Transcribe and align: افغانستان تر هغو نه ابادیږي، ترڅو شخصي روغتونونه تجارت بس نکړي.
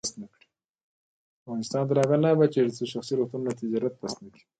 افغانستان 1.41 1.83
تر 1.89 1.97
هغو 2.01 2.15
نه 2.23 2.27
ابادیږي، 2.33 2.61
ترڅو 2.67 2.91
شخصي 2.93 3.13
روغتونونه 3.15 3.51
تجارت 3.61 3.93
بس 4.01 4.13
نکړي. 4.23 4.43